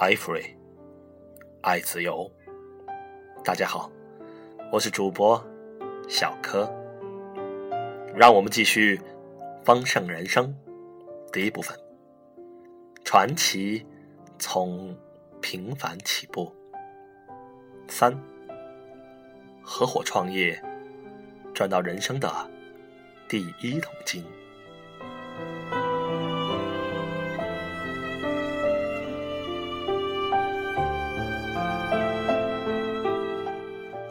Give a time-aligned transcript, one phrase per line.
[0.00, 0.54] 爱 free，
[1.60, 2.32] 爱自由。
[3.44, 3.92] 大家好，
[4.72, 5.38] 我是主播
[6.08, 6.66] 小柯。
[8.16, 8.96] 让我们继续
[9.62, 10.56] 《丰盛人生》
[11.30, 11.78] 第一部分。
[13.04, 13.86] 传奇
[14.38, 14.96] 从
[15.42, 16.50] 平凡起步。
[17.86, 18.18] 三，
[19.62, 20.58] 合伙创业，
[21.52, 22.50] 赚到人生的
[23.28, 24.24] 第一桶金。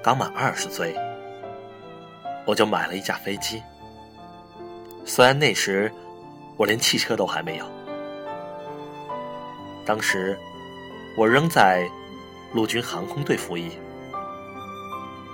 [0.09, 0.95] 刚满二十岁，
[2.43, 3.61] 我就买了一架飞机。
[5.05, 5.93] 虽然那时
[6.57, 7.65] 我连汽车都还没有，
[9.85, 10.35] 当时
[11.15, 11.87] 我仍在
[12.55, 13.69] 陆军航空队服役，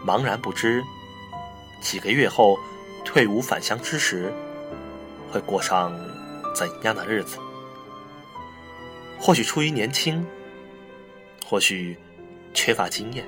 [0.06, 0.84] 茫然不知
[1.80, 2.60] 几个月后
[3.06, 4.30] 退伍返乡之时
[5.32, 5.98] 会过上
[6.54, 7.38] 怎样的日子。
[9.18, 10.28] 或许出于年轻，
[11.46, 11.98] 或许
[12.54, 13.26] 缺乏经验。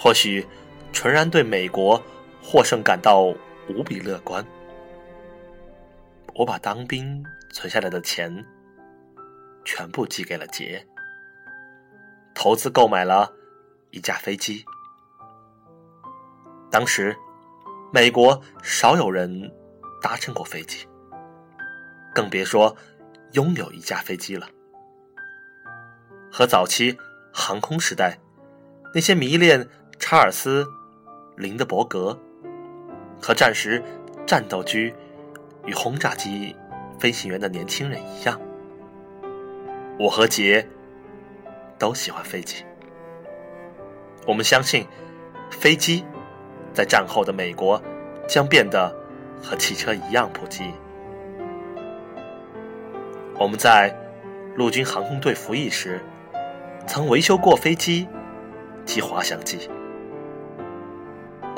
[0.00, 0.46] 或许，
[0.92, 2.00] 纯然对美国
[2.40, 3.22] 获胜感到
[3.68, 4.46] 无比乐观。
[6.36, 7.20] 我把当兵
[7.52, 8.32] 存下来的钱
[9.64, 10.86] 全部寄给了杰，
[12.32, 13.28] 投资购买了
[13.90, 14.64] 一架飞机。
[16.70, 17.16] 当时，
[17.92, 19.52] 美国少有人
[20.00, 20.86] 搭乘过飞机，
[22.14, 22.74] 更别说
[23.32, 24.48] 拥有一架飞机了。
[26.30, 26.96] 和早期
[27.32, 28.16] 航空时代
[28.94, 29.68] 那些迷恋。
[29.98, 30.64] 查尔斯·
[31.36, 32.18] 林德伯格
[33.20, 33.82] 和战时
[34.26, 34.94] 战斗机
[35.66, 36.54] 与轰炸机
[36.98, 38.40] 飞行员的年轻人一样，
[39.98, 40.66] 我和杰
[41.78, 42.64] 都喜欢飞机。
[44.26, 44.86] 我们相信，
[45.50, 46.04] 飞机
[46.72, 47.82] 在战后的美国
[48.26, 48.94] 将变得
[49.42, 50.72] 和汽车一样普及。
[53.38, 53.94] 我们在
[54.54, 56.00] 陆军航空队服役时，
[56.86, 58.08] 曾维修过飞机
[58.86, 59.68] 及滑翔机。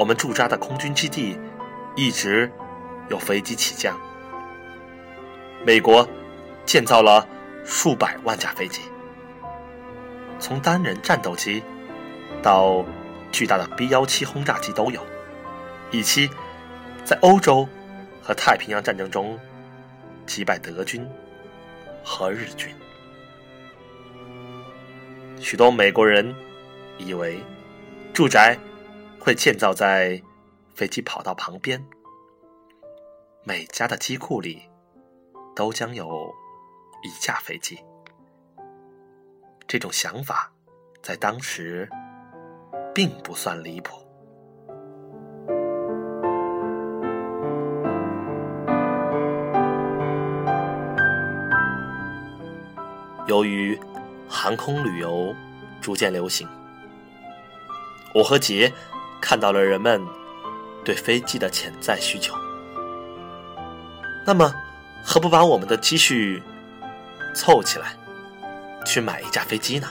[0.01, 1.39] 我们驻扎的空军基地
[1.95, 2.51] 一直
[3.11, 4.01] 有飞机起降。
[5.63, 6.09] 美国
[6.65, 7.29] 建造了
[7.67, 8.81] 数百万架飞机，
[10.39, 11.63] 从单人战斗机
[12.43, 12.83] 到
[13.31, 15.05] 巨大的 B 幺七轰炸机都有，
[15.91, 16.31] 以期
[17.05, 17.69] 在欧洲
[18.23, 19.39] 和太平洋战争中
[20.25, 21.07] 击败德军
[22.03, 22.75] 和日军。
[25.39, 26.35] 许多美国人
[26.97, 27.39] 以为
[28.15, 28.59] 住宅。
[29.21, 30.21] 会建造在
[30.75, 31.85] 飞机跑道旁边，
[33.45, 34.63] 每家的机库里
[35.55, 36.35] 都将有
[37.03, 37.79] 一架飞机。
[39.69, 40.51] 这种想法
[41.03, 41.87] 在当时
[42.95, 43.95] 并不算离谱。
[53.27, 53.79] 由于
[54.27, 55.33] 航空旅游
[55.81, 56.49] 逐渐流行，
[58.15, 58.73] 我和杰。
[59.21, 60.05] 看到了人们
[60.85, 62.35] 对飞机的潜在需求，
[64.27, 64.53] 那么
[65.05, 66.43] 何不把我们的积蓄
[67.35, 67.95] 凑起来，
[68.85, 69.89] 去买一架飞机呢？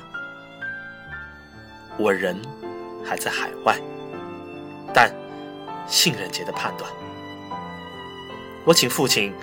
[1.98, 2.36] 我人
[3.06, 3.80] 还在海外，
[4.94, 5.14] 但
[5.88, 6.90] 信任杰的判断，
[8.66, 9.34] 我请父亲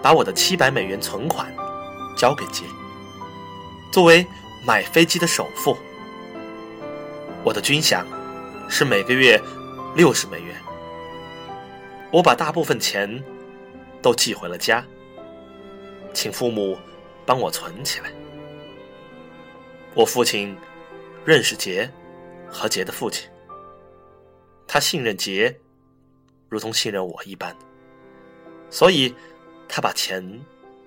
[0.00, 1.52] 把我的七百美元存款
[2.16, 2.64] 交给杰，
[3.92, 4.26] 作为
[4.64, 5.76] 买飞机的首付。
[7.42, 8.04] 我的军饷。
[8.68, 9.40] 是每个月
[9.94, 10.54] 六十美元。
[12.10, 13.22] 我把大部分钱
[14.00, 14.84] 都寄回了家，
[16.12, 16.78] 请父母
[17.26, 18.12] 帮我存起来。
[19.94, 20.56] 我父亲
[21.24, 21.90] 认识杰
[22.48, 23.28] 和杰的父亲，
[24.66, 25.56] 他信任杰，
[26.48, 27.56] 如同信任我一般，
[28.70, 29.14] 所以
[29.68, 30.24] 他把钱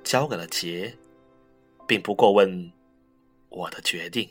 [0.04, 0.94] 交给了杰，
[1.86, 2.72] 并不过问
[3.50, 4.30] 我的决定。